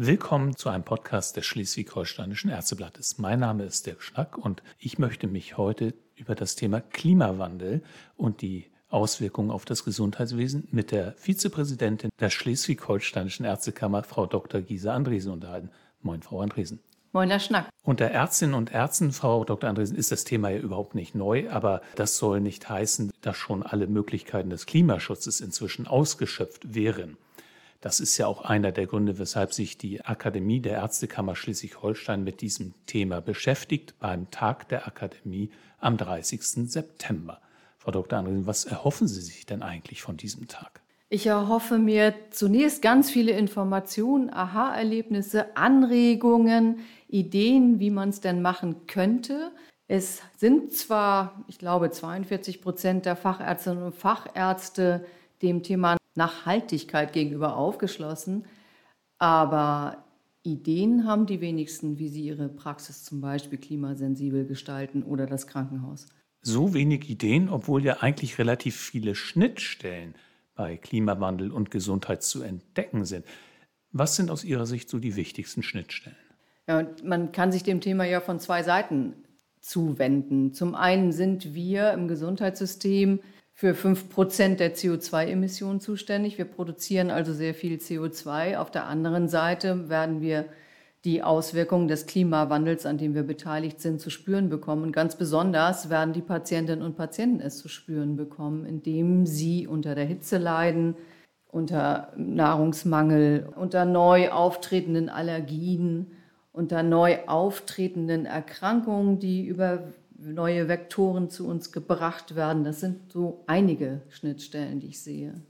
Willkommen 0.00 0.54
zu 0.54 0.68
einem 0.68 0.84
Podcast 0.84 1.36
des 1.36 1.44
Schleswig-Holsteinischen 1.46 2.50
Ärzteblattes. 2.50 3.18
Mein 3.18 3.40
Name 3.40 3.64
ist 3.64 3.84
Dirk 3.84 4.00
Schnack 4.00 4.38
und 4.38 4.62
ich 4.78 5.00
möchte 5.00 5.26
mich 5.26 5.56
heute 5.56 5.92
über 6.14 6.36
das 6.36 6.54
Thema 6.54 6.80
Klimawandel 6.80 7.82
und 8.16 8.40
die 8.40 8.66
Auswirkungen 8.90 9.50
auf 9.50 9.64
das 9.64 9.84
Gesundheitswesen 9.84 10.68
mit 10.70 10.92
der 10.92 11.14
Vizepräsidentin 11.16 12.10
der 12.20 12.30
Schleswig-Holsteinischen 12.30 13.44
Ärztekammer, 13.44 14.04
Frau 14.04 14.26
Dr. 14.26 14.60
Gisa 14.60 14.94
Andresen, 14.94 15.32
unterhalten. 15.32 15.70
Moin, 16.00 16.22
Frau 16.22 16.42
Andresen. 16.42 16.78
Moin, 17.10 17.28
Herr 17.28 17.40
Schnack. 17.40 17.68
Unter 17.82 18.06
Ärztinnen 18.06 18.54
und 18.54 18.70
Ärzten, 18.70 19.10
Frau 19.10 19.44
Dr. 19.44 19.68
Andresen, 19.68 19.96
ist 19.96 20.12
das 20.12 20.22
Thema 20.22 20.50
ja 20.50 20.60
überhaupt 20.60 20.94
nicht 20.94 21.16
neu, 21.16 21.50
aber 21.50 21.82
das 21.96 22.18
soll 22.18 22.40
nicht 22.40 22.68
heißen, 22.68 23.10
dass 23.20 23.36
schon 23.36 23.64
alle 23.64 23.88
Möglichkeiten 23.88 24.50
des 24.50 24.66
Klimaschutzes 24.66 25.40
inzwischen 25.40 25.88
ausgeschöpft 25.88 26.72
wären. 26.72 27.16
Das 27.80 28.00
ist 28.00 28.18
ja 28.18 28.26
auch 28.26 28.42
einer 28.42 28.72
der 28.72 28.86
Gründe, 28.86 29.18
weshalb 29.18 29.52
sich 29.52 29.78
die 29.78 30.04
Akademie 30.04 30.60
der 30.60 30.74
Ärztekammer 30.74 31.36
Schleswig-Holstein 31.36 32.24
mit 32.24 32.40
diesem 32.40 32.74
Thema 32.86 33.20
beschäftigt 33.20 33.94
beim 34.00 34.30
Tag 34.32 34.68
der 34.68 34.88
Akademie 34.88 35.50
am 35.78 35.96
30. 35.96 36.42
September. 36.42 37.40
Frau 37.76 37.92
Dr. 37.92 38.18
Andresen, 38.18 38.46
was 38.46 38.64
erhoffen 38.64 39.06
Sie 39.06 39.20
sich 39.20 39.46
denn 39.46 39.62
eigentlich 39.62 40.02
von 40.02 40.16
diesem 40.16 40.48
Tag? 40.48 40.82
Ich 41.08 41.26
erhoffe 41.26 41.78
mir 41.78 42.14
zunächst 42.30 42.82
ganz 42.82 43.10
viele 43.10 43.32
Informationen, 43.32 44.28
Aha-Erlebnisse, 44.30 45.56
Anregungen, 45.56 46.80
Ideen, 47.06 47.78
wie 47.78 47.90
man 47.90 48.08
es 48.08 48.20
denn 48.20 48.42
machen 48.42 48.86
könnte. 48.88 49.52
Es 49.86 50.20
sind 50.36 50.74
zwar, 50.74 51.44
ich 51.46 51.58
glaube, 51.58 51.90
42 51.90 52.60
Prozent 52.60 53.06
der 53.06 53.16
Fachärztinnen 53.16 53.84
und 53.84 53.94
Fachärzte 53.94 55.06
dem 55.40 55.62
Thema 55.62 55.97
Nachhaltigkeit 56.18 57.14
gegenüber 57.14 57.56
aufgeschlossen. 57.56 58.44
Aber 59.18 60.04
Ideen 60.42 61.06
haben 61.06 61.24
die 61.24 61.40
wenigsten, 61.40 61.98
wie 61.98 62.08
sie 62.08 62.22
ihre 62.22 62.48
Praxis 62.48 63.04
zum 63.04 63.20
Beispiel 63.22 63.58
klimasensibel 63.58 64.46
gestalten 64.46 65.02
oder 65.02 65.26
das 65.26 65.46
Krankenhaus. 65.46 66.06
So 66.42 66.74
wenig 66.74 67.08
Ideen, 67.08 67.48
obwohl 67.48 67.84
ja 67.84 67.98
eigentlich 68.00 68.38
relativ 68.38 68.76
viele 68.76 69.14
Schnittstellen 69.14 70.14
bei 70.54 70.76
Klimawandel 70.76 71.52
und 71.52 71.70
Gesundheit 71.70 72.22
zu 72.22 72.42
entdecken 72.42 73.04
sind. 73.04 73.24
Was 73.92 74.16
sind 74.16 74.30
aus 74.30 74.44
Ihrer 74.44 74.66
Sicht 74.66 74.88
so 74.90 74.98
die 74.98 75.16
wichtigsten 75.16 75.62
Schnittstellen? 75.62 76.16
Ja, 76.66 76.86
man 77.02 77.32
kann 77.32 77.50
sich 77.50 77.62
dem 77.62 77.80
Thema 77.80 78.04
ja 78.04 78.20
von 78.20 78.38
zwei 78.40 78.62
Seiten 78.62 79.14
zuwenden. 79.60 80.52
Zum 80.52 80.74
einen 80.74 81.12
sind 81.12 81.54
wir 81.54 81.92
im 81.92 82.08
Gesundheitssystem 82.08 83.20
für 83.58 83.72
5% 83.72 84.54
der 84.54 84.76
CO2-Emissionen 84.76 85.80
zuständig. 85.80 86.38
Wir 86.38 86.44
produzieren 86.44 87.10
also 87.10 87.32
sehr 87.32 87.54
viel 87.54 87.78
CO2. 87.78 88.56
Auf 88.56 88.70
der 88.70 88.86
anderen 88.86 89.26
Seite 89.26 89.88
werden 89.88 90.20
wir 90.20 90.44
die 91.04 91.24
Auswirkungen 91.24 91.88
des 91.88 92.06
Klimawandels, 92.06 92.86
an 92.86 92.98
dem 92.98 93.16
wir 93.16 93.24
beteiligt 93.24 93.80
sind, 93.80 94.00
zu 94.00 94.10
spüren 94.10 94.48
bekommen. 94.48 94.84
Und 94.84 94.92
ganz 94.92 95.16
besonders 95.16 95.90
werden 95.90 96.14
die 96.14 96.22
Patientinnen 96.22 96.84
und 96.84 96.96
Patienten 96.96 97.40
es 97.40 97.58
zu 97.58 97.68
spüren 97.68 98.14
bekommen, 98.14 98.64
indem 98.64 99.26
sie 99.26 99.66
unter 99.66 99.96
der 99.96 100.04
Hitze 100.04 100.38
leiden, 100.38 100.94
unter 101.50 102.12
Nahrungsmangel, 102.16 103.48
unter 103.56 103.84
neu 103.84 104.30
auftretenden 104.30 105.08
Allergien, 105.08 106.12
unter 106.52 106.84
neu 106.84 107.18
auftretenden 107.26 108.24
Erkrankungen, 108.24 109.18
die 109.18 109.44
über 109.44 109.88
neue 110.18 110.68
Vektoren 110.68 111.30
zu 111.30 111.46
uns 111.46 111.72
gebracht 111.72 112.34
werden. 112.34 112.64
Das 112.64 112.80
sind 112.80 113.12
so 113.12 113.44
einige 113.46 114.02
Schnittstellen, 114.10 114.80
die 114.80 114.88
ich 114.88 115.02
sehe. 115.02 115.40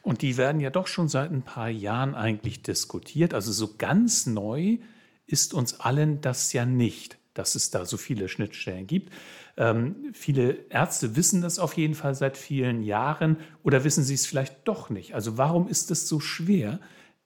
Und 0.00 0.22
die 0.22 0.36
werden 0.36 0.60
ja 0.60 0.70
doch 0.70 0.86
schon 0.86 1.08
seit 1.08 1.30
ein 1.30 1.42
paar 1.42 1.68
Jahren 1.68 2.14
eigentlich 2.14 2.62
diskutiert. 2.62 3.34
Also 3.34 3.52
so 3.52 3.74
ganz 3.76 4.26
neu 4.26 4.78
ist 5.26 5.54
uns 5.54 5.80
allen 5.80 6.20
das 6.20 6.52
ja 6.52 6.64
nicht, 6.64 7.18
dass 7.34 7.54
es 7.54 7.70
da 7.70 7.84
so 7.84 7.96
viele 7.96 8.28
Schnittstellen 8.28 8.86
gibt. 8.86 9.12
Ähm, 9.56 10.10
viele 10.12 10.66
Ärzte 10.70 11.14
wissen 11.14 11.42
das 11.42 11.58
auf 11.58 11.76
jeden 11.76 11.94
Fall 11.94 12.14
seit 12.14 12.36
vielen 12.36 12.82
Jahren 12.82 13.36
oder 13.62 13.84
wissen 13.84 14.02
sie 14.02 14.14
es 14.14 14.26
vielleicht 14.26 14.66
doch 14.66 14.88
nicht. 14.88 15.14
Also 15.14 15.36
warum 15.36 15.68
ist 15.68 15.90
es 15.90 16.08
so 16.08 16.20
schwer, 16.20 16.80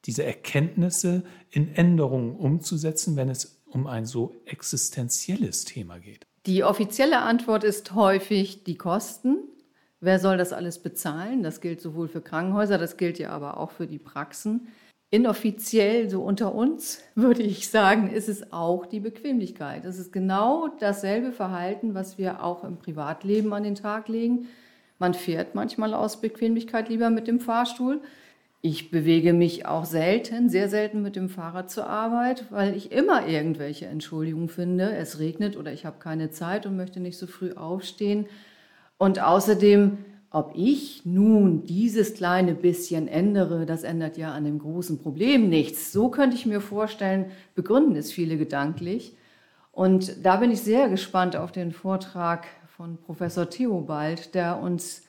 diese 0.05 0.25
Erkenntnisse 0.25 1.25
in 1.51 1.75
Änderungen 1.75 2.37
umzusetzen, 2.37 3.17
wenn 3.17 3.29
es 3.29 3.63
um 3.67 3.87
ein 3.87 4.07
so 4.07 4.35
existenzielles 4.45 5.65
Thema 5.65 5.99
geht? 5.99 6.27
Die 6.47 6.63
offizielle 6.63 7.23
Antwort 7.23 7.65
ist 7.65 7.95
häufig 7.95 8.63
die 8.63 8.77
Kosten. 8.77 9.39
Wer 10.01 10.21
soll 10.21 10.37
das 10.37 10.53
alles 10.53 10.79
bezahlen? 10.79 11.43
Das 11.43 11.61
gilt 11.61 11.81
sowohl 11.81 12.07
für 12.07 12.21
Krankenhäuser, 12.21 12.79
das 12.79 12.97
gilt 12.97 13.19
ja 13.19 13.31
aber 13.31 13.59
auch 13.59 13.73
für 13.73 13.89
die 13.89 13.99
Praxen. 13.99 14.69
Inoffiziell, 15.11 16.09
so 16.09 16.23
unter 16.23 16.55
uns, 16.55 17.01
würde 17.17 17.43
ich 17.43 17.69
sagen, 17.69 18.11
ist 18.13 18.29
es 18.29 18.53
auch 18.53 18.87
die 18.87 19.01
Bequemlichkeit. 19.01 19.85
Es 19.85 19.99
ist 19.99 20.13
genau 20.13 20.69
dasselbe 20.79 21.33
Verhalten, 21.33 21.95
was 21.95 22.17
wir 22.17 22.45
auch 22.45 22.63
im 22.63 22.77
Privatleben 22.77 23.53
an 23.53 23.65
den 23.65 23.75
Tag 23.75 24.07
legen. 24.09 24.47
Man 25.01 25.15
fährt 25.15 25.57
manchmal 25.57 25.95
aus 25.95 26.21
Bequemlichkeit 26.21 26.89
lieber 26.89 27.11
mit 27.11 27.27
dem 27.27 27.41
Fahrstuhl. 27.41 28.01
Ich 28.69 28.91
bewege 28.91 29.33
mich 29.33 29.65
auch 29.65 29.85
selten, 29.85 30.49
sehr 30.49 30.69
selten 30.69 31.01
mit 31.01 31.15
dem 31.15 31.29
Fahrrad 31.29 31.71
zur 31.71 31.87
Arbeit, 31.87 32.47
weil 32.51 32.77
ich 32.77 32.91
immer 32.91 33.29
irgendwelche 33.29 33.87
Entschuldigungen 33.87 34.49
finde. 34.49 34.91
Es 34.91 35.21
regnet 35.21 35.57
oder 35.57 35.73
ich 35.73 35.87
habe 35.87 36.01
keine 36.01 36.31
Zeit 36.31 36.67
und 36.67 36.77
möchte 36.77 36.99
nicht 36.99 37.17
so 37.17 37.29
früh 37.29 37.53
aufstehen. 37.53 38.27
Und 38.99 39.23
außerdem, 39.23 39.99
ob 40.31 40.51
ich 40.57 41.03
nun 41.05 41.65
dieses 41.65 42.15
kleine 42.15 42.57
bisschen 42.57 43.07
ändere, 43.07 43.67
das 43.67 43.85
ändert 43.85 44.17
ja 44.19 44.33
an 44.33 44.43
dem 44.43 44.59
großen 44.59 44.99
Problem 44.99 45.49
nichts. 45.49 45.93
So 45.93 46.09
könnte 46.09 46.35
ich 46.35 46.45
mir 46.45 46.61
vorstellen, 46.61 47.27
begründen 47.55 47.95
es 47.95 48.11
viele 48.11 48.37
gedanklich. 48.37 49.17
Und 49.71 50.27
da 50.27 50.39
bin 50.39 50.51
ich 50.51 50.63
sehr 50.63 50.89
gespannt 50.89 51.37
auf 51.37 51.53
den 51.53 51.71
Vortrag 51.71 52.49
von 52.77 52.97
Professor 52.97 53.49
Theobald, 53.49 54.35
der 54.35 54.59
uns 54.59 55.06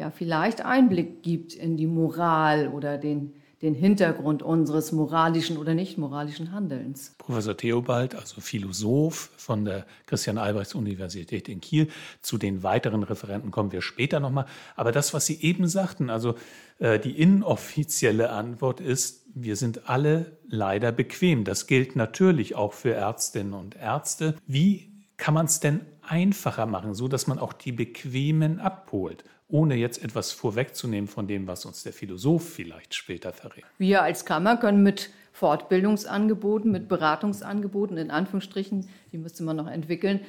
ja 0.00 0.10
vielleicht 0.10 0.64
Einblick 0.64 1.22
gibt 1.22 1.54
in 1.54 1.76
die 1.76 1.86
Moral 1.86 2.68
oder 2.68 2.98
den, 2.98 3.34
den 3.62 3.74
Hintergrund 3.74 4.42
unseres 4.42 4.92
moralischen 4.92 5.58
oder 5.58 5.74
nicht 5.74 5.98
moralischen 5.98 6.52
Handelns. 6.52 7.14
Professor 7.18 7.56
Theobald, 7.56 8.14
also 8.14 8.40
Philosoph 8.40 9.30
von 9.36 9.66
der 9.66 9.86
Christian-Albrechts-Universität 10.06 11.48
in 11.48 11.60
Kiel. 11.60 11.88
Zu 12.22 12.38
den 12.38 12.62
weiteren 12.62 13.02
Referenten 13.02 13.50
kommen 13.50 13.72
wir 13.72 13.82
später 13.82 14.20
nochmal. 14.20 14.46
Aber 14.74 14.90
das, 14.90 15.12
was 15.12 15.26
Sie 15.26 15.40
eben 15.42 15.68
sagten, 15.68 16.08
also 16.08 16.34
äh, 16.78 16.98
die 16.98 17.20
inoffizielle 17.20 18.30
Antwort 18.30 18.80
ist, 18.80 19.26
wir 19.34 19.56
sind 19.56 19.88
alle 19.88 20.38
leider 20.48 20.92
bequem. 20.92 21.44
Das 21.44 21.66
gilt 21.66 21.94
natürlich 21.94 22.56
auch 22.56 22.72
für 22.72 22.94
Ärztinnen 22.94 23.52
und 23.52 23.76
Ärzte. 23.76 24.34
Wie 24.46 24.90
kann 25.18 25.34
man 25.34 25.44
es 25.44 25.60
denn 25.60 25.82
einfacher 26.00 26.64
machen, 26.64 26.94
so 26.94 27.06
dass 27.06 27.26
man 27.26 27.38
auch 27.38 27.52
die 27.52 27.72
Bequemen 27.72 28.58
abholt? 28.58 29.24
Ohne 29.50 29.74
jetzt 29.74 30.02
etwas 30.02 30.32
vorwegzunehmen 30.32 31.08
von 31.08 31.26
dem, 31.26 31.46
was 31.46 31.64
uns 31.64 31.82
der 31.82 31.92
Philosoph 31.92 32.48
vielleicht 32.48 32.94
später 32.94 33.32
verrät. 33.32 33.64
Wir 33.78 34.02
als 34.02 34.24
Kammer 34.24 34.56
können 34.56 34.82
mit 34.82 35.10
Fortbildungsangeboten, 35.32 36.70
mit 36.70 36.88
Beratungsangeboten, 36.88 37.96
in 37.96 38.10
Anführungsstrichen, 38.10 38.88
die 39.12 39.18
müsste 39.18 39.42
man 39.42 39.56
noch 39.56 39.68
entwickeln, 39.68 40.20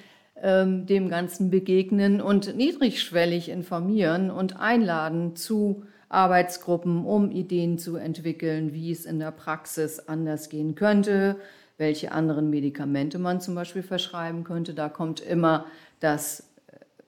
ähm, 0.41 0.85
dem 0.85 1.09
Ganzen 1.09 1.49
begegnen 1.49 2.21
und 2.21 2.55
niedrigschwellig 2.55 3.49
informieren 3.49 4.31
und 4.31 4.59
einladen 4.59 5.35
zu 5.35 5.83
Arbeitsgruppen, 6.09 7.05
um 7.05 7.31
Ideen 7.31 7.77
zu 7.77 7.95
entwickeln, 7.95 8.73
wie 8.73 8.91
es 8.91 9.05
in 9.05 9.19
der 9.19 9.31
Praxis 9.31 9.99
anders 9.99 10.49
gehen 10.49 10.75
könnte, 10.75 11.37
welche 11.77 12.11
anderen 12.11 12.49
Medikamente 12.49 13.17
man 13.17 13.41
zum 13.41 13.55
Beispiel 13.55 13.83
verschreiben 13.83 14.43
könnte. 14.43 14.73
Da 14.73 14.89
kommt 14.89 15.19
immer 15.19 15.65
das 15.99 16.50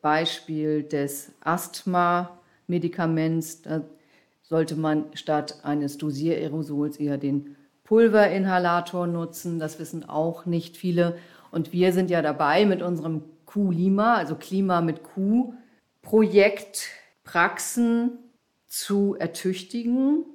Beispiel 0.04 0.84
des 0.84 1.32
Asthma-Medikaments. 1.42 3.64
Da 3.64 3.82
sollte 4.44 4.76
man 4.76 5.06
statt 5.16 5.62
eines 5.64 5.98
Dosiererosols 5.98 6.98
eher 6.98 7.18
den 7.18 7.56
Pulverinhalator 7.86 9.08
nutzen. 9.08 9.58
Das 9.58 9.80
wissen 9.80 10.08
auch 10.08 10.46
nicht 10.46 10.78
viele. 10.78 11.18
Und 11.50 11.74
wir 11.74 11.92
sind 11.94 12.12
ja 12.12 12.22
dabei 12.22 12.66
mit 12.66 12.84
unserem 12.84 13.24
Q-Lima, 13.46 14.16
also 14.16 14.36
Klima 14.36 14.82
mit 14.82 15.04
Q, 15.04 15.54
Projekt 16.02 16.90
Praxen 17.24 18.18
zu 18.68 19.16
ertüchtigen, 19.18 20.26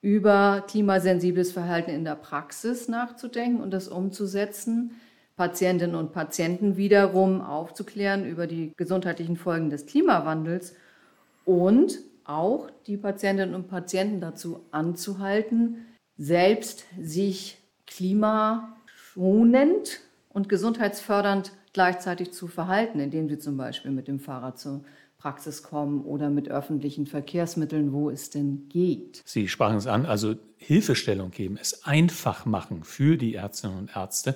über 0.00 0.62
klimasensibles 0.68 1.50
Verhalten 1.52 1.90
in 1.90 2.04
der 2.04 2.14
Praxis 2.14 2.86
nachzudenken 2.88 3.60
und 3.60 3.72
das 3.72 3.88
umzusetzen. 3.88 4.92
Patientinnen 5.36 5.96
und 5.96 6.12
Patienten 6.12 6.76
wiederum 6.76 7.40
aufzuklären 7.40 8.26
über 8.26 8.46
die 8.46 8.72
gesundheitlichen 8.76 9.36
Folgen 9.36 9.70
des 9.70 9.86
Klimawandels 9.86 10.74
und 11.44 11.98
auch 12.24 12.70
die 12.86 12.96
Patientinnen 12.96 13.54
und 13.54 13.68
Patienten 13.68 14.20
dazu 14.20 14.64
anzuhalten, 14.70 15.86
selbst 16.16 16.84
sich 17.00 17.58
klimaschonend 17.86 20.00
und 20.28 20.48
gesundheitsfördernd 20.48 21.52
gleichzeitig 21.72 22.32
zu 22.32 22.46
verhalten, 22.46 23.00
indem 23.00 23.28
sie 23.28 23.38
zum 23.38 23.56
Beispiel 23.56 23.90
mit 23.90 24.08
dem 24.08 24.20
Fahrrad 24.20 24.58
zur 24.58 24.84
Praxis 25.18 25.62
kommen 25.62 26.04
oder 26.04 26.30
mit 26.30 26.50
öffentlichen 26.50 27.06
Verkehrsmitteln, 27.06 27.92
wo 27.92 28.10
es 28.10 28.30
denn 28.30 28.68
geht. 28.68 29.22
Sie 29.24 29.48
sprachen 29.48 29.76
es 29.76 29.86
an, 29.86 30.04
also 30.04 30.34
Hilfestellung 30.56 31.30
geben, 31.30 31.58
es 31.60 31.84
einfach 31.84 32.44
machen 32.44 32.82
für 32.82 33.16
die 33.16 33.36
Ärztinnen 33.36 33.78
und 33.78 33.96
Ärzte. 33.96 34.34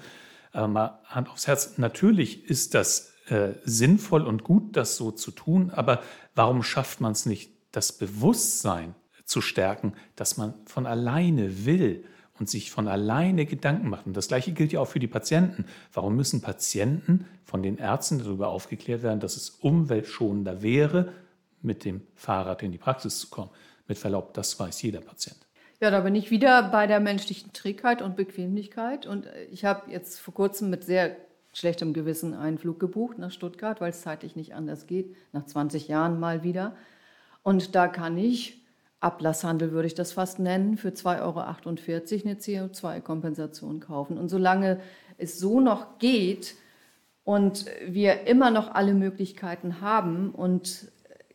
Aber 0.57 0.69
mal 0.69 1.01
Hand 1.05 1.29
aufs 1.29 1.47
Herz, 1.47 1.77
natürlich 1.77 2.49
ist 2.49 2.73
das 2.73 3.13
äh, 3.29 3.51
sinnvoll 3.65 4.23
und 4.23 4.43
gut, 4.43 4.75
das 4.75 4.97
so 4.97 5.11
zu 5.11 5.31
tun, 5.31 5.71
aber 5.71 6.03
warum 6.35 6.63
schafft 6.63 7.03
man 7.03 7.13
es 7.13 7.27
nicht, 7.27 7.53
das 7.73 7.93
Bewusstsein 7.93 8.95
zu 9.27 9.43
stärken, 9.43 9.93
dass 10.15 10.39
man 10.39 10.55
von 10.65 10.87
alleine 10.87 11.67
will 11.67 12.07
und 12.39 12.49
sich 12.49 12.71
von 12.71 12.89
alleine 12.89 13.45
Gedanken 13.45 13.91
macht? 13.91 14.07
Und 14.07 14.17
das 14.17 14.29
Gleiche 14.29 14.53
gilt 14.53 14.73
ja 14.73 14.81
auch 14.81 14.89
für 14.89 14.99
die 14.99 15.09
Patienten. 15.09 15.67
Warum 15.93 16.17
müssen 16.17 16.41
Patienten 16.41 17.27
von 17.45 17.63
den 17.63 17.77
Ärzten 17.77 18.21
darüber 18.21 18.49
aufgeklärt 18.49 19.03
werden, 19.03 19.21
dass 19.21 19.37
es 19.37 19.51
umweltschonender 19.51 20.63
wäre, 20.63 21.13
mit 21.61 21.85
dem 21.85 22.01
Fahrrad 22.15 22.63
in 22.63 22.73
die 22.73 22.79
Praxis 22.79 23.19
zu 23.19 23.29
kommen? 23.29 23.51
Mit 23.89 23.99
Verlaub, 23.99 24.33
das 24.33 24.59
weiß 24.59 24.81
jeder 24.81 25.03
Patient. 25.03 25.46
Ja, 25.79 25.91
da 25.91 26.01
bin 26.01 26.15
ich 26.15 26.31
wieder 26.31 26.63
bei 26.71 26.87
der 26.87 27.01
menschlichen 27.01 27.53
Trägheit 27.53 28.01
und 28.01 28.17
Bequemlichkeit. 28.17 29.07
Und 29.07 29.27
äh, 29.27 29.45
ich 29.51 29.65
habe 29.65 29.91
jetzt 29.91 30.19
vor 30.19 30.33
kurzem 30.33 30.71
mit 30.71 30.85
sehr 30.85 31.17
schlechtem 31.53 31.93
Gewissen 31.93 32.33
einen 32.35 32.59
Flug 32.59 32.81
gebucht 32.81 33.19
nach 33.19 33.31
Stuttgart, 33.31 33.81
weil 33.81 33.91
es 33.91 34.03
zeitlich 34.03 34.37
nicht 34.37 34.55
anders 34.55 34.87
geht, 34.87 35.15
nach 35.33 35.45
20 35.45 35.89
Jahren 35.89 36.19
mal 36.19 36.43
wieder. 36.43 36.75
Und 37.43 37.75
da 37.75 37.89
kann 37.89 38.17
ich, 38.17 38.63
Ablasshandel 39.01 39.73
würde 39.73 39.87
ich 39.87 39.95
das 39.95 40.13
fast 40.13 40.39
nennen, 40.39 40.79
für 40.79 40.89
2,48 40.89 41.23
Euro 41.23 41.41
eine 41.41 42.69
CO2-Kompensation 42.69 43.81
kaufen. 43.81 44.17
Und 44.17 44.31
solange 44.31 44.81
es 45.19 45.39
so 45.39 45.61
noch 45.61 45.99
geht 45.99 46.55
und 47.23 47.67
wir 47.87 48.27
immer 48.27 48.51
noch 48.51 48.75
alle 48.75 48.95
Möglichkeiten 48.95 49.83
haben 49.83 50.31
und 50.31 50.91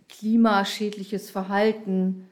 klimaschädliches 0.09 1.29
Verhalten 1.29 2.27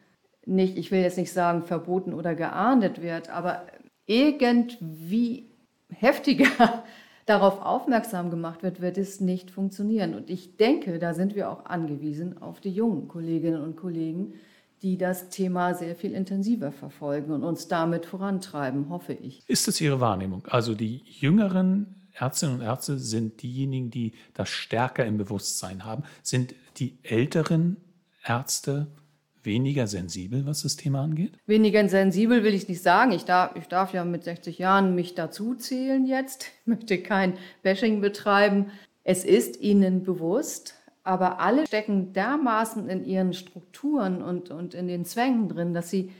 nicht, 0.45 0.77
ich 0.77 0.91
will 0.91 1.01
jetzt 1.01 1.17
nicht 1.17 1.31
sagen 1.31 1.63
verboten 1.63 2.13
oder 2.13 2.35
geahndet 2.35 3.01
wird, 3.01 3.29
aber 3.29 3.65
irgendwie 4.05 5.49
heftiger 5.89 6.83
darauf 7.25 7.61
aufmerksam 7.61 8.31
gemacht 8.31 8.63
wird, 8.63 8.81
wird 8.81 8.97
es 8.97 9.19
nicht 9.19 9.51
funktionieren. 9.51 10.15
Und 10.15 10.29
ich 10.29 10.57
denke, 10.57 10.97
da 10.97 11.13
sind 11.13 11.35
wir 11.35 11.49
auch 11.49 11.65
angewiesen 11.65 12.41
auf 12.41 12.59
die 12.59 12.71
jungen 12.71 13.07
Kolleginnen 13.07 13.61
und 13.61 13.75
Kollegen, 13.75 14.33
die 14.81 14.97
das 14.97 15.29
Thema 15.29 15.73
sehr 15.73 15.95
viel 15.95 16.13
intensiver 16.13 16.71
verfolgen 16.71 17.31
und 17.31 17.43
uns 17.43 17.67
damit 17.67 18.05
vorantreiben, 18.05 18.89
hoffe 18.89 19.13
ich. 19.13 19.43
Ist 19.47 19.67
es 19.67 19.79
Ihre 19.81 19.99
Wahrnehmung? 19.99 20.45
Also 20.47 20.73
die 20.73 21.03
jüngeren 21.05 21.95
Ärztinnen 22.15 22.55
und 22.55 22.61
Ärzte 22.61 22.97
sind 22.97 23.41
diejenigen, 23.41 23.91
die 23.91 24.13
das 24.33 24.49
stärker 24.49 25.05
im 25.05 25.17
Bewusstsein 25.17 25.85
haben. 25.85 26.03
Sind 26.23 26.55
die 26.77 26.97
älteren 27.03 27.77
Ärzte 28.23 28.87
weniger 29.43 29.87
sensibel, 29.87 30.45
was 30.45 30.63
das 30.63 30.75
Thema 30.75 31.01
angeht? 31.01 31.33
Weniger 31.45 31.87
sensibel 31.87 32.43
will 32.43 32.53
ich 32.53 32.67
nicht 32.67 32.81
sagen. 32.81 33.11
Ich 33.11 33.25
darf, 33.25 33.55
ich 33.55 33.67
darf 33.67 33.93
ja 33.93 34.05
mit 34.05 34.23
60 34.23 34.57
Jahren 34.57 34.95
mich 34.95 35.15
dazu 35.15 35.55
zählen 35.55 36.05
jetzt. 36.05 36.45
Ich 36.61 36.67
möchte 36.67 37.01
kein 37.01 37.33
Bashing 37.63 38.01
betreiben. 38.01 38.67
Es 39.03 39.23
ist 39.23 39.59
ihnen 39.59 40.03
bewusst, 40.03 40.75
aber 41.03 41.39
alle 41.39 41.65
stecken 41.65 42.13
dermaßen 42.13 42.89
in 42.89 43.05
ihren 43.05 43.33
Strukturen 43.33 44.21
und, 44.21 44.51
und 44.51 44.73
in 44.73 44.87
den 44.87 45.05
Zwängen 45.05 45.49
drin, 45.49 45.73
dass 45.73 45.89
sie 45.89 46.11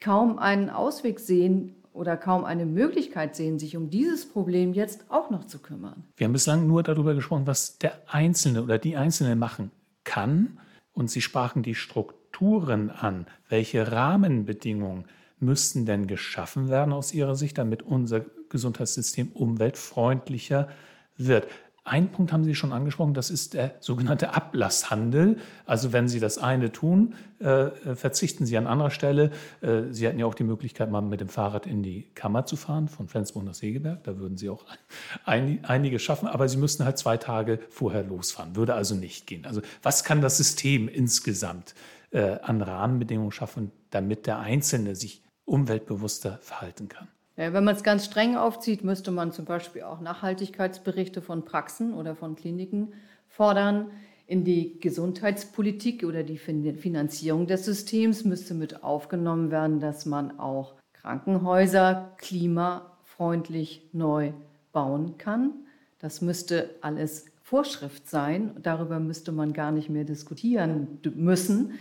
kaum 0.00 0.38
einen 0.38 0.70
Ausweg 0.70 1.20
sehen 1.20 1.76
oder 1.92 2.16
kaum 2.16 2.44
eine 2.44 2.66
Möglichkeit 2.66 3.36
sehen, 3.36 3.58
sich 3.58 3.76
um 3.76 3.88
dieses 3.88 4.28
Problem 4.28 4.74
jetzt 4.74 5.04
auch 5.10 5.30
noch 5.30 5.44
zu 5.44 5.60
kümmern. 5.60 6.02
Wir 6.16 6.24
haben 6.24 6.32
bislang 6.32 6.66
nur 6.66 6.82
darüber 6.82 7.14
gesprochen, 7.14 7.46
was 7.46 7.78
der 7.78 8.02
Einzelne 8.06 8.62
oder 8.62 8.78
die 8.78 8.96
Einzelne 8.96 9.36
machen 9.36 9.70
kann. 10.02 10.58
Und 10.92 11.10
Sie 11.10 11.20
sprachen 11.20 11.62
die 11.62 11.74
Struktur 11.74 12.23
Strukturen 12.34 12.90
an? 12.90 13.26
Welche 13.48 13.92
Rahmenbedingungen 13.92 15.04
müssten 15.38 15.86
denn 15.86 16.08
geschaffen 16.08 16.68
werden 16.68 16.92
aus 16.92 17.14
Ihrer 17.14 17.36
Sicht, 17.36 17.58
damit 17.58 17.82
unser 17.82 18.22
Gesundheitssystem 18.48 19.30
umweltfreundlicher 19.32 20.68
wird? 21.16 21.46
Ein 21.86 22.10
Punkt 22.10 22.32
haben 22.32 22.42
Sie 22.44 22.54
schon 22.54 22.72
angesprochen, 22.72 23.14
das 23.14 23.30
ist 23.30 23.54
der 23.54 23.74
sogenannte 23.78 24.34
Ablasshandel. 24.34 25.36
Also 25.64 25.92
wenn 25.92 26.08
Sie 26.08 26.18
das 26.18 26.38
eine 26.38 26.72
tun, 26.72 27.14
äh, 27.38 27.66
verzichten 27.94 28.46
Sie 28.46 28.56
an 28.56 28.66
anderer 28.66 28.90
Stelle. 28.90 29.30
Äh, 29.60 29.82
Sie 29.90 30.06
hätten 30.06 30.18
ja 30.18 30.26
auch 30.26 30.34
die 30.34 30.44
Möglichkeit, 30.44 30.90
mal 30.90 31.02
mit 31.02 31.20
dem 31.20 31.28
Fahrrad 31.28 31.66
in 31.66 31.82
die 31.82 32.08
Kammer 32.14 32.46
zu 32.46 32.56
fahren, 32.56 32.88
von 32.88 33.06
Flensburg 33.06 33.44
nach 33.44 33.54
Segeberg. 33.54 34.02
Da 34.02 34.18
würden 34.18 34.38
Sie 34.38 34.48
auch 34.48 34.64
ein, 35.24 35.60
einige 35.62 36.00
schaffen, 36.00 36.26
aber 36.26 36.48
Sie 36.48 36.56
müssten 36.56 36.84
halt 36.84 36.98
zwei 36.98 37.16
Tage 37.16 37.60
vorher 37.68 38.02
losfahren. 38.02 38.56
Würde 38.56 38.74
also 38.74 38.96
nicht 38.96 39.26
gehen. 39.26 39.44
Also 39.44 39.60
was 39.82 40.02
kann 40.02 40.22
das 40.22 40.38
System 40.38 40.88
insgesamt 40.88 41.74
äh, 42.14 42.38
an 42.42 42.62
Rahmenbedingungen 42.62 43.32
schaffen, 43.32 43.72
damit 43.90 44.26
der 44.26 44.38
Einzelne 44.38 44.94
sich 44.94 45.22
umweltbewusster 45.44 46.38
verhalten 46.40 46.88
kann. 46.88 47.08
Ja, 47.36 47.52
wenn 47.52 47.64
man 47.64 47.74
es 47.74 47.82
ganz 47.82 48.04
streng 48.04 48.36
aufzieht, 48.36 48.84
müsste 48.84 49.10
man 49.10 49.32
zum 49.32 49.44
Beispiel 49.44 49.82
auch 49.82 50.00
Nachhaltigkeitsberichte 50.00 51.20
von 51.20 51.44
Praxen 51.44 51.92
oder 51.92 52.14
von 52.14 52.36
Kliniken 52.36 52.92
fordern. 53.26 53.90
In 54.28 54.44
die 54.44 54.78
Gesundheitspolitik 54.78 56.04
oder 56.04 56.22
die 56.22 56.38
Finanzierung 56.38 57.48
des 57.48 57.64
Systems 57.64 58.24
müsste 58.24 58.54
mit 58.54 58.84
aufgenommen 58.84 59.50
werden, 59.50 59.80
dass 59.80 60.06
man 60.06 60.38
auch 60.38 60.74
Krankenhäuser 60.92 62.14
klimafreundlich 62.18 63.88
neu 63.92 64.32
bauen 64.72 65.18
kann. 65.18 65.52
Das 65.98 66.20
müsste 66.20 66.70
alles 66.80 67.26
Vorschrift 67.42 68.08
sein. 68.08 68.52
Darüber 68.62 69.00
müsste 69.00 69.32
man 69.32 69.52
gar 69.52 69.72
nicht 69.72 69.90
mehr 69.90 70.04
diskutieren 70.04 71.00
müssen 71.16 71.72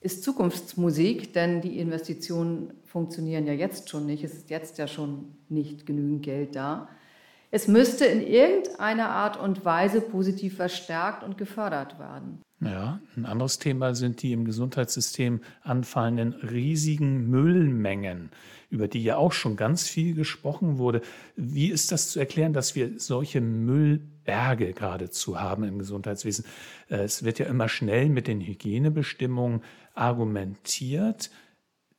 ist 0.00 0.22
Zukunftsmusik, 0.22 1.32
denn 1.34 1.60
die 1.60 1.78
Investitionen 1.78 2.72
funktionieren 2.84 3.46
ja 3.46 3.52
jetzt 3.52 3.88
schon 3.88 4.06
nicht. 4.06 4.24
Es 4.24 4.34
ist 4.34 4.50
jetzt 4.50 4.78
ja 4.78 4.88
schon 4.88 5.36
nicht 5.48 5.86
genügend 5.86 6.22
Geld 6.22 6.56
da. 6.56 6.88
Es 7.52 7.66
müsste 7.66 8.04
in 8.04 8.22
irgendeiner 8.22 9.08
Art 9.08 9.36
und 9.36 9.64
Weise 9.64 10.00
positiv 10.00 10.56
verstärkt 10.56 11.24
und 11.24 11.36
gefördert 11.36 11.98
werden. 11.98 12.40
Ja, 12.60 13.00
ein 13.16 13.24
anderes 13.24 13.58
Thema 13.58 13.94
sind 13.94 14.22
die 14.22 14.32
im 14.32 14.44
Gesundheitssystem 14.44 15.40
anfallenden 15.62 16.34
riesigen 16.34 17.28
Müllmengen, 17.28 18.30
über 18.68 18.86
die 18.86 19.02
ja 19.02 19.16
auch 19.16 19.32
schon 19.32 19.56
ganz 19.56 19.88
viel 19.88 20.14
gesprochen 20.14 20.76
wurde. 20.76 21.00
Wie 21.36 21.70
ist 21.70 21.90
das 21.90 22.10
zu 22.10 22.20
erklären, 22.20 22.52
dass 22.52 22.76
wir 22.76 23.00
solche 23.00 23.40
Müllberge 23.40 24.72
geradezu 24.74 25.40
haben 25.40 25.64
im 25.64 25.78
Gesundheitswesen? 25.78 26.44
Äh, 26.88 26.96
es 26.98 27.24
wird 27.24 27.38
ja 27.38 27.46
immer 27.46 27.68
schnell 27.68 28.10
mit 28.10 28.28
den 28.28 28.42
Hygienebestimmungen 28.42 29.62
argumentiert. 29.94 31.30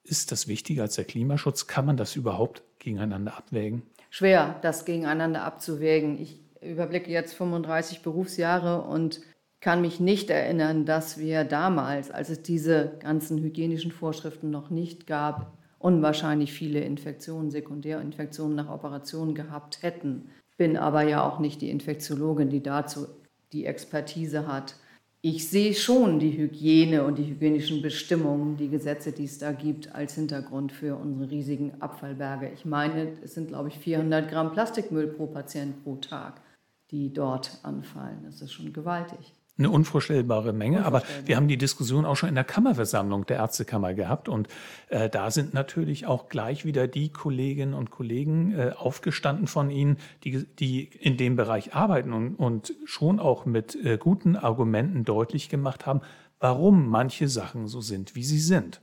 Ist 0.04 0.32
das 0.32 0.48
wichtiger 0.48 0.84
als 0.84 0.96
der 0.96 1.06
Klimaschutz? 1.06 1.66
Kann 1.66 1.88
man 1.88 1.98
das 1.98 2.16
überhaupt 2.16 2.62
gegeneinander 2.78 3.36
abwägen? 3.36 3.82
Schwer, 4.14 4.60
das 4.62 4.84
gegeneinander 4.84 5.44
abzuwägen. 5.44 6.20
Ich 6.20 6.38
überblicke 6.62 7.10
jetzt 7.10 7.34
35 7.34 8.02
Berufsjahre 8.02 8.82
und 8.82 9.22
kann 9.62 9.80
mich 9.80 10.02
nicht 10.02 10.30
erinnern, 10.30 10.86
dass 10.86 11.18
wir 11.18 11.46
damals, 11.46 12.12
als 12.12 12.30
es 12.30 12.44
diese 12.44 12.98
ganzen 13.00 13.42
hygienischen 13.42 13.92
Vorschriften 13.92 14.52
noch 14.52 14.70
nicht 14.70 15.08
gab, 15.08 15.58
unwahrscheinlich 15.80 16.52
viele 16.52 16.82
Infektionen, 16.82 17.52
Sekundärinfektionen 17.52 18.56
nach 18.56 18.70
Operationen 18.70 19.34
gehabt 19.34 19.82
hätten. 19.82 20.30
Bin 20.58 20.76
aber 20.76 21.04
ja 21.04 21.26
auch 21.26 21.40
nicht 21.40 21.62
die 21.62 21.70
Infektiologin, 21.70 22.50
die 22.50 22.62
dazu 22.62 23.08
die 23.54 23.66
Expertise 23.66 24.46
hat 24.46 24.76
ich 25.24 25.48
sehe 25.48 25.76
schon 25.76 26.20
die 26.20 26.36
Hygiene 26.36 27.04
und 27.04 27.20
die 27.20 27.28
hygienischen 27.28 27.84
Bestimmungen, 27.84 28.58
die 28.58 28.70
Gesetze, 28.70 29.12
die 29.12 29.26
es 29.26 29.38
da 29.38 29.52
gibt, 29.52 29.94
als 29.94 30.16
Hintergrund 30.16 30.72
für 30.72 30.96
unsere 30.96 31.30
riesigen 31.30 31.80
Abfallberge. 31.80 32.50
Ich 32.54 32.66
meine, 32.66 33.18
es 33.24 33.36
sind, 33.36 33.50
glaube 33.50 33.70
ich, 33.70 33.78
400 33.78 34.30
Gramm 34.30 34.52
Plastikmüll 34.52 35.08
pro 35.08 35.28
Patient 35.28 35.84
pro 35.84 35.98
Tag, 35.98 36.42
die 36.90 37.14
dort 37.14 37.60
anfallen. 37.62 38.24
Das 38.26 38.42
ist 38.42 38.52
schon 38.52 38.74
gewaltig. 38.74 39.34
Eine 39.62 39.70
unvorstellbare 39.70 40.54
Menge, 40.54 40.86
aber 40.86 41.04
wir 41.26 41.36
haben 41.36 41.48
die 41.48 41.58
Diskussion 41.58 42.04
auch 42.04 42.16
schon 42.16 42.30
in 42.30 42.36
der 42.36 42.44
Kammerversammlung 42.44 43.28
der 43.28 43.38
Ärztekammer 43.38 43.94
gehabt 43.94 44.28
und 44.28 44.48
äh, 44.90 45.08
da 45.08 45.30
sind 45.30 45.54
natürlich 45.54 46.08
auch 46.08 46.30
gleich 46.30 46.66
wieder 46.66 46.88
die 46.88 47.10
Kolleginnen 47.10 47.76
und 47.76 47.92
Kollegen 47.92 48.58
äh, 48.58 48.72
aufgestanden 48.76 49.46
von 49.46 49.70
Ihnen, 49.70 49.98
die, 50.24 50.46
die 50.46 50.86
in 50.86 51.16
dem 51.18 51.36
Bereich 51.36 51.76
arbeiten 51.76 52.12
und, 52.12 52.36
und 52.36 52.74
schon 52.86 53.20
auch 53.20 53.46
mit 53.46 53.76
äh, 53.76 54.00
guten 54.00 54.36
Argumenten 54.36 55.06
deutlich 55.06 55.48
gemacht 55.48 55.86
haben, 55.86 56.02
warum 56.40 56.90
manche 56.90 57.28
Sachen 57.28 57.68
so 57.68 57.82
sind, 57.82 58.16
wie 58.16 58.24
sie 58.24 58.40
sind. 58.40 58.82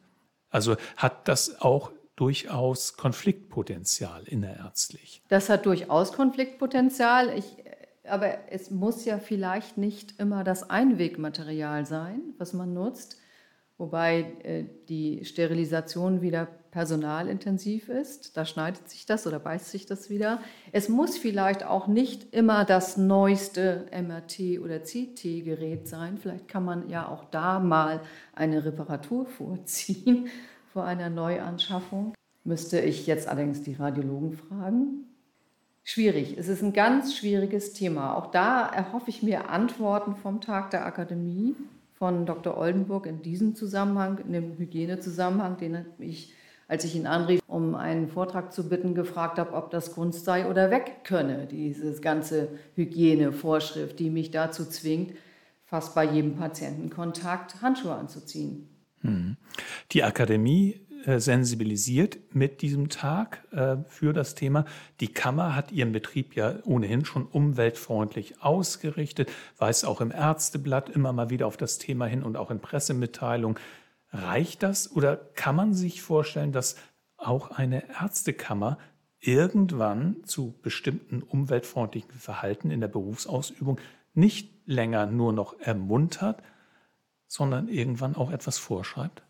Also 0.49 0.76
hat 0.97 1.26
das 1.26 1.61
auch 1.61 1.90
durchaus 2.16 2.97
Konfliktpotenzial 2.97 4.25
innerärztlich. 4.25 5.23
Das 5.28 5.49
hat 5.49 5.66
durchaus 5.66 6.12
Konfliktpotenzial. 6.12 7.37
Ich 7.37 7.64
aber 8.08 8.50
es 8.50 8.70
muss 8.70 9.04
ja 9.04 9.18
vielleicht 9.18 9.78
nicht 9.78 10.18
immer 10.20 10.44
das 10.44 10.68
Einwegmaterial 10.68 11.86
sein, 11.86 12.20
was 12.38 12.52
man 12.52 12.74
nutzt, 12.74 13.18
wobei 13.76 14.20
äh, 14.42 14.64
die 14.88 15.24
Sterilisation 15.24 16.20
wieder 16.22 16.48
personalintensiv 16.70 17.88
ist. 17.88 18.36
Da 18.36 18.44
schneidet 18.44 18.88
sich 18.88 19.06
das 19.06 19.26
oder 19.26 19.38
beißt 19.38 19.70
sich 19.70 19.86
das 19.86 20.10
wieder. 20.10 20.40
Es 20.72 20.88
muss 20.88 21.16
vielleicht 21.16 21.64
auch 21.64 21.86
nicht 21.86 22.34
immer 22.34 22.64
das 22.64 22.96
neueste 22.96 23.86
MRT- 23.92 24.60
oder 24.60 24.80
CT-Gerät 24.80 25.88
sein. 25.88 26.18
Vielleicht 26.18 26.48
kann 26.48 26.64
man 26.64 26.88
ja 26.88 27.08
auch 27.08 27.24
da 27.24 27.58
mal 27.58 28.00
eine 28.34 28.64
Reparatur 28.64 29.26
vorziehen 29.38 30.28
vor 30.72 30.84
einer 30.84 31.10
Neuanschaffung. 31.10 32.12
Müsste 32.44 32.80
ich 32.80 33.06
jetzt 33.06 33.28
allerdings 33.28 33.62
die 33.62 33.74
Radiologen 33.74 34.32
fragen. 34.32 35.04
Schwierig. 35.90 36.37
Es 36.37 36.49
ist 36.49 36.61
ein 36.61 36.75
ganz 36.75 37.16
schwieriges 37.16 37.73
Thema. 37.73 38.14
Auch 38.14 38.30
da 38.30 38.68
erhoffe 38.68 39.09
ich 39.09 39.23
mir 39.23 39.49
Antworten 39.49 40.16
vom 40.16 40.42
Tag 40.42 40.71
der 40.71 40.85
Akademie 40.85 41.57
von 41.95 42.26
Dr. 42.26 42.59
Oldenburg 42.59 43.07
in 43.07 43.23
diesem 43.23 43.54
Zusammenhang, 43.54 44.18
in 44.18 44.35
dem 44.35 44.59
Hygienezusammenhang, 44.59 45.57
den 45.57 45.87
ich 45.99 46.35
als 46.68 46.85
ich 46.85 46.95
ihn 46.95 47.07
anrief, 47.07 47.40
um 47.47 47.75
einen 47.75 48.09
Vortrag 48.09 48.52
zu 48.52 48.68
bitten, 48.68 48.95
gefragt 48.95 49.38
habe, 49.38 49.54
ob 49.54 49.71
das 49.71 49.95
Kunst 49.95 50.26
sei 50.26 50.47
oder 50.47 50.71
weg 50.71 51.04
könne, 51.04 51.47
diese 51.47 51.99
ganze 52.02 52.50
Hygienevorschrift, 52.75 53.99
die 53.99 54.11
mich 54.11 54.30
dazu 54.30 54.66
zwingt, 54.66 55.14
fast 55.64 55.95
bei 55.95 56.04
jedem 56.04 56.37
Patientenkontakt 56.37 57.62
Handschuhe 57.62 57.95
anzuziehen. 57.95 58.68
Hm. 59.00 59.38
Die 59.92 60.04
Akademie 60.04 60.83
sensibilisiert 61.21 62.19
mit 62.35 62.62
diesem 62.62 62.88
Tag 62.88 63.47
äh, 63.52 63.76
für 63.87 64.12
das 64.12 64.35
Thema. 64.35 64.64
Die 65.00 65.09
Kammer 65.09 65.55
hat 65.55 65.73
ihren 65.73 65.93
Betrieb 65.93 66.35
ja 66.35 66.57
ohnehin 66.64 67.05
schon 67.05 67.26
umweltfreundlich 67.26 68.43
ausgerichtet, 68.43 69.31
weist 69.59 69.85
auch 69.85 70.00
im 70.00 70.11
Ärzteblatt 70.11 70.88
immer 70.88 71.12
mal 71.12 71.31
wieder 71.31 71.47
auf 71.47 71.57
das 71.57 71.78
Thema 71.78 72.07
hin 72.07 72.23
und 72.23 72.37
auch 72.37 72.50
in 72.50 72.61
Pressemitteilungen. 72.61 73.59
Reicht 74.11 74.62
das 74.62 74.90
oder 74.90 75.17
kann 75.17 75.55
man 75.55 75.75
sich 75.75 76.02
vorstellen, 76.02 76.52
dass 76.52 76.76
auch 77.17 77.50
eine 77.50 77.88
Ärztekammer 78.00 78.78
irgendwann 79.21 80.25
zu 80.25 80.55
bestimmten 80.62 81.23
umweltfreundlichen 81.23 82.12
Verhalten 82.12 82.71
in 82.71 82.81
der 82.81 82.88
Berufsausübung 82.88 83.78
nicht 84.14 84.50
länger 84.67 85.07
nur 85.07 85.33
noch 85.33 85.59
ermuntert, 85.61 86.43
sondern 87.26 87.69
irgendwann 87.69 88.17
auch 88.17 88.31
etwas 88.31 88.59
vorschreibt? 88.59 89.23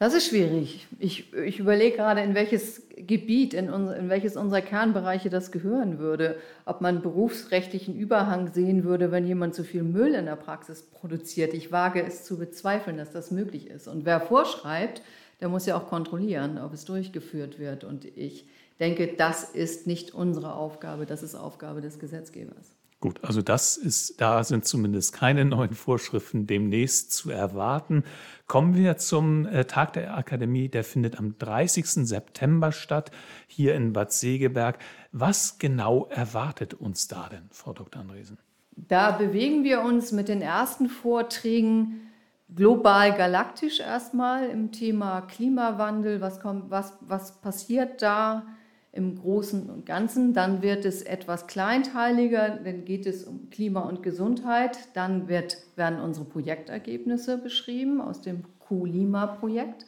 Das 0.00 0.14
ist 0.14 0.28
schwierig. 0.28 0.86
Ich, 0.98 1.30
ich 1.34 1.58
überlege 1.58 1.94
gerade, 1.96 2.22
in 2.22 2.34
welches 2.34 2.82
Gebiet, 2.96 3.52
in, 3.52 3.68
uns, 3.68 3.92
in 3.92 4.08
welches 4.08 4.34
unserer 4.34 4.62
Kernbereiche 4.62 5.28
das 5.28 5.52
gehören 5.52 5.98
würde. 5.98 6.38
Ob 6.64 6.80
man 6.80 7.02
berufsrechtlichen 7.02 7.94
Überhang 7.94 8.50
sehen 8.50 8.84
würde, 8.84 9.12
wenn 9.12 9.26
jemand 9.26 9.54
zu 9.54 9.62
viel 9.62 9.82
Müll 9.82 10.14
in 10.14 10.24
der 10.24 10.36
Praxis 10.36 10.84
produziert. 10.84 11.52
Ich 11.52 11.70
wage 11.70 12.02
es 12.02 12.24
zu 12.24 12.38
bezweifeln, 12.38 12.96
dass 12.96 13.12
das 13.12 13.30
möglich 13.30 13.66
ist. 13.66 13.88
Und 13.88 14.06
wer 14.06 14.22
vorschreibt, 14.22 15.02
der 15.42 15.50
muss 15.50 15.66
ja 15.66 15.76
auch 15.76 15.86
kontrollieren, 15.86 16.56
ob 16.56 16.72
es 16.72 16.86
durchgeführt 16.86 17.58
wird. 17.58 17.84
Und 17.84 18.06
ich 18.16 18.46
denke, 18.80 19.06
das 19.06 19.50
ist 19.50 19.86
nicht 19.86 20.14
unsere 20.14 20.54
Aufgabe, 20.54 21.04
das 21.04 21.22
ist 21.22 21.34
Aufgabe 21.34 21.82
des 21.82 21.98
Gesetzgebers. 21.98 22.79
Gut, 23.00 23.24
also 23.24 23.40
das 23.40 23.78
ist, 23.78 24.20
da 24.20 24.44
sind 24.44 24.66
zumindest 24.66 25.14
keine 25.14 25.44
neuen 25.46 25.74
Vorschriften 25.74 26.46
demnächst 26.46 27.12
zu 27.12 27.30
erwarten. 27.30 28.04
Kommen 28.46 28.74
wir 28.74 28.98
zum 28.98 29.46
äh, 29.46 29.64
Tag 29.64 29.94
der 29.94 30.16
Akademie, 30.16 30.68
der 30.68 30.84
findet 30.84 31.18
am 31.18 31.38
30. 31.38 31.86
September 31.86 32.72
statt, 32.72 33.10
hier 33.46 33.74
in 33.74 33.94
Bad 33.94 34.12
Segeberg. 34.12 34.78
Was 35.12 35.58
genau 35.58 36.06
erwartet 36.10 36.74
uns 36.74 37.08
da 37.08 37.28
denn, 37.30 37.48
Frau 37.50 37.72
Dr. 37.72 38.02
Andresen? 38.02 38.38
Da 38.76 39.12
bewegen 39.12 39.64
wir 39.64 39.80
uns 39.82 40.12
mit 40.12 40.28
den 40.28 40.42
ersten 40.42 40.88
Vorträgen 40.88 42.10
global 42.54 43.14
galaktisch 43.14 43.80
erstmal 43.80 44.48
im 44.48 44.72
Thema 44.72 45.22
Klimawandel. 45.22 46.20
Was, 46.20 46.40
kommt, 46.40 46.70
was, 46.70 46.98
was 47.00 47.40
passiert 47.40 48.02
da? 48.02 48.44
Im 48.92 49.20
Großen 49.20 49.70
und 49.70 49.86
Ganzen. 49.86 50.32
Dann 50.32 50.62
wird 50.62 50.84
es 50.84 51.02
etwas 51.02 51.46
kleinteiliger, 51.46 52.58
dann 52.64 52.84
geht 52.84 53.06
es 53.06 53.24
um 53.24 53.50
Klima 53.50 53.80
und 53.80 54.02
Gesundheit. 54.02 54.78
Dann 54.94 55.28
wird, 55.28 55.58
werden 55.76 56.00
unsere 56.00 56.24
Projektergebnisse 56.24 57.38
beschrieben 57.38 58.00
aus 58.00 58.20
dem 58.20 58.42
Q-Lima-Projekt. 58.58 59.86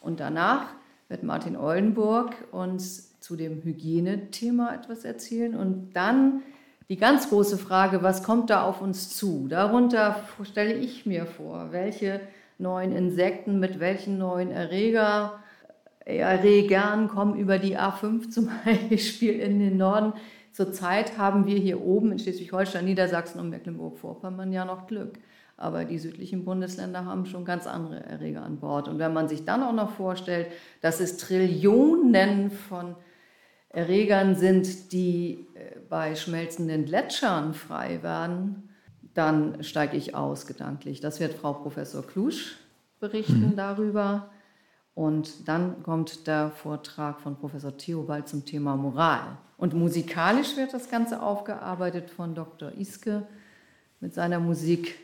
Und 0.00 0.20
danach 0.20 0.74
wird 1.08 1.22
Martin 1.22 1.56
Oldenburg 1.56 2.34
uns 2.50 3.18
zu 3.20 3.36
dem 3.36 3.62
Hygienethema 3.62 4.74
etwas 4.74 5.04
erzählen. 5.04 5.54
Und 5.54 5.92
dann 5.92 6.42
die 6.88 6.96
ganz 6.96 7.28
große 7.28 7.58
Frage, 7.58 8.02
was 8.02 8.24
kommt 8.24 8.50
da 8.50 8.64
auf 8.64 8.82
uns 8.82 9.16
zu? 9.16 9.46
Darunter 9.48 10.16
stelle 10.42 10.74
ich 10.74 11.06
mir 11.06 11.26
vor, 11.26 11.68
welche 11.70 12.20
neuen 12.58 12.92
Insekten 12.92 13.60
mit 13.60 13.78
welchen 13.80 14.18
neuen 14.18 14.50
Erreger 14.50 15.41
Erregern 16.04 17.08
kommen 17.08 17.36
über 17.36 17.58
die 17.58 17.78
A5 17.78 18.30
zum 18.30 18.50
Beispiel 18.64 19.38
in 19.38 19.58
den 19.58 19.76
Norden. 19.76 20.12
Zurzeit 20.52 21.16
haben 21.16 21.46
wir 21.46 21.56
hier 21.56 21.80
oben 21.80 22.12
in 22.12 22.18
Schleswig-Holstein, 22.18 22.84
Niedersachsen 22.84 23.40
und 23.40 23.50
Mecklenburg-Vorpommern 23.50 24.52
ja 24.52 24.64
noch 24.64 24.86
Glück. 24.86 25.18
Aber 25.56 25.84
die 25.84 25.98
südlichen 25.98 26.44
Bundesländer 26.44 27.04
haben 27.04 27.24
schon 27.24 27.44
ganz 27.44 27.66
andere 27.66 28.04
Erreger 28.04 28.42
an 28.42 28.58
Bord. 28.58 28.88
Und 28.88 28.98
wenn 28.98 29.12
man 29.12 29.28
sich 29.28 29.44
dann 29.44 29.62
auch 29.62 29.72
noch 29.72 29.90
vorstellt, 29.90 30.48
dass 30.80 31.00
es 31.00 31.16
Trillionen 31.16 32.50
von 32.50 32.96
Erregern 33.68 34.34
sind, 34.34 34.92
die 34.92 35.46
äh, 35.54 35.78
bei 35.88 36.14
schmelzenden 36.14 36.84
Gletschern 36.84 37.54
frei 37.54 38.02
werden, 38.02 38.68
dann 39.14 39.62
steige 39.62 39.96
ich 39.96 40.14
aus 40.14 40.46
gedanklich. 40.46 41.00
Das 41.00 41.20
wird 41.20 41.34
Frau 41.34 41.54
Professor 41.54 42.06
Klusch 42.06 42.58
berichten 43.00 43.50
mhm. 43.50 43.56
darüber. 43.56 44.30
Und 44.94 45.48
dann 45.48 45.82
kommt 45.82 46.26
der 46.26 46.50
Vortrag 46.50 47.20
von 47.20 47.36
Professor 47.36 47.76
Theobald 47.76 48.28
zum 48.28 48.44
Thema 48.44 48.76
Moral. 48.76 49.38
Und 49.56 49.74
musikalisch 49.74 50.56
wird 50.56 50.74
das 50.74 50.90
Ganze 50.90 51.22
aufgearbeitet 51.22 52.10
von 52.10 52.34
Dr. 52.34 52.72
Iske 52.72 53.26
mit 54.00 54.12
seiner 54.12 54.38
Musik 54.40 54.98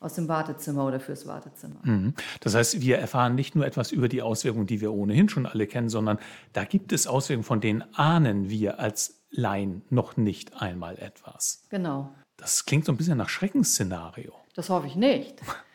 aus 0.00 0.14
dem 0.14 0.28
Wartezimmer 0.28 0.86
oder 0.86 1.00
fürs 1.00 1.26
Wartezimmer. 1.26 1.80
Mhm. 1.82 2.14
Das 2.40 2.54
heißt, 2.54 2.80
wir 2.80 2.98
erfahren 2.98 3.34
nicht 3.34 3.54
nur 3.54 3.66
etwas 3.66 3.92
über 3.92 4.08
die 4.08 4.22
Auswirkungen, 4.22 4.66
die 4.66 4.80
wir 4.80 4.92
ohnehin 4.92 5.28
schon 5.28 5.46
alle 5.46 5.66
kennen, 5.66 5.88
sondern 5.88 6.18
da 6.52 6.64
gibt 6.64 6.92
es 6.92 7.06
Auswirkungen, 7.06 7.44
von 7.44 7.60
denen 7.60 7.82
ahnen 7.94 8.48
wir 8.48 8.78
als 8.78 9.24
Laien 9.30 9.82
noch 9.90 10.16
nicht 10.16 10.62
einmal 10.62 10.98
etwas. 10.98 11.64
Genau. 11.68 12.14
Das 12.36 12.64
klingt 12.64 12.84
so 12.84 12.92
ein 12.92 12.96
bisschen 12.96 13.18
nach 13.18 13.28
Schreckensszenario. 13.28 14.32
Das 14.54 14.70
hoffe 14.70 14.86
ich 14.86 14.96
nicht. 14.96 15.40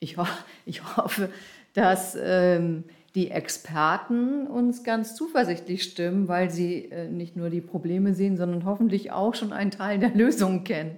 Ich, 0.00 0.16
ho 0.16 0.26
ich 0.66 0.96
hoffe, 0.96 1.30
dass 1.74 2.16
ähm, 2.20 2.84
die 3.14 3.30
Experten 3.30 4.46
uns 4.46 4.84
ganz 4.84 5.14
zuversichtlich 5.14 5.82
stimmen, 5.82 6.28
weil 6.28 6.50
sie 6.50 6.86
äh, 6.86 7.08
nicht 7.08 7.36
nur 7.36 7.50
die 7.50 7.60
Probleme 7.60 8.14
sehen, 8.14 8.36
sondern 8.36 8.64
hoffentlich 8.64 9.12
auch 9.12 9.34
schon 9.34 9.52
einen 9.52 9.70
Teil 9.70 9.98
der 9.98 10.10
Lösung 10.14 10.64
kennen. 10.64 10.96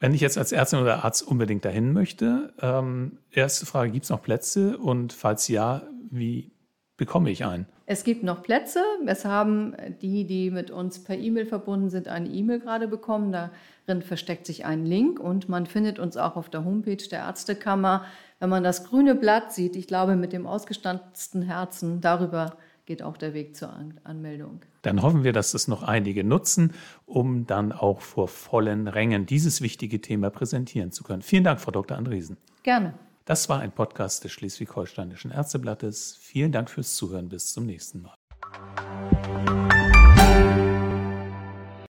Wenn 0.00 0.14
ich 0.14 0.20
jetzt 0.20 0.38
als 0.38 0.52
Ärztin 0.52 0.78
oder 0.78 1.04
Arzt 1.04 1.26
unbedingt 1.26 1.64
dahin 1.64 1.92
möchte, 1.92 2.54
ähm, 2.60 3.18
erste 3.32 3.66
Frage, 3.66 3.90
gibt 3.90 4.04
es 4.04 4.10
noch 4.10 4.22
Plätze? 4.22 4.78
Und 4.78 5.12
falls 5.12 5.48
ja, 5.48 5.82
wie 6.10 6.52
bekomme 6.98 7.30
ich 7.30 7.46
einen? 7.46 7.64
Es 7.86 8.04
gibt 8.04 8.22
noch 8.22 8.42
Plätze. 8.42 8.82
Es 9.06 9.24
haben 9.24 9.74
die, 10.02 10.26
die 10.26 10.50
mit 10.50 10.70
uns 10.70 11.02
per 11.02 11.16
E-Mail 11.16 11.46
verbunden 11.46 11.88
sind, 11.88 12.08
eine 12.08 12.28
E-Mail 12.28 12.60
gerade 12.60 12.86
bekommen. 12.86 13.32
Darin 13.32 14.02
versteckt 14.02 14.44
sich 14.44 14.66
ein 14.66 14.84
Link 14.84 15.18
und 15.18 15.48
man 15.48 15.64
findet 15.64 15.98
uns 15.98 16.18
auch 16.18 16.36
auf 16.36 16.50
der 16.50 16.66
Homepage 16.66 17.08
der 17.10 17.20
Ärztekammer 17.20 18.04
wenn 18.40 18.50
man 18.50 18.62
das 18.62 18.84
grüne 18.84 19.14
Blatt 19.14 19.52
sieht, 19.52 19.76
ich 19.76 19.86
glaube 19.86 20.16
mit 20.16 20.32
dem 20.32 20.46
ausgestanzten 20.46 21.42
Herzen, 21.42 22.00
darüber 22.00 22.56
geht 22.86 23.02
auch 23.02 23.16
der 23.16 23.34
Weg 23.34 23.56
zur 23.56 23.72
An 23.72 24.00
Anmeldung. 24.04 24.60
Dann 24.82 25.02
hoffen 25.02 25.24
wir, 25.24 25.32
dass 25.32 25.52
das 25.52 25.68
noch 25.68 25.82
einige 25.82 26.24
nutzen, 26.24 26.72
um 27.04 27.46
dann 27.46 27.72
auch 27.72 28.00
vor 28.00 28.28
vollen 28.28 28.88
Rängen 28.88 29.26
dieses 29.26 29.60
wichtige 29.60 30.00
Thema 30.00 30.30
präsentieren 30.30 30.92
zu 30.92 31.04
können. 31.04 31.22
Vielen 31.22 31.44
Dank, 31.44 31.60
Frau 31.60 31.72
Dr. 31.72 31.98
Andresen. 31.98 32.38
Gerne. 32.62 32.94
Das 33.28 33.50
war 33.50 33.60
ein 33.60 33.72
Podcast 33.72 34.24
des 34.24 34.32
Schleswig-Holsteinischen 34.32 35.30
Ärzteblattes. 35.30 36.16
Vielen 36.18 36.50
Dank 36.50 36.70
fürs 36.70 36.96
Zuhören. 36.96 37.28
Bis 37.28 37.52
zum 37.52 37.66
nächsten 37.66 38.00
Mal. 38.00 38.17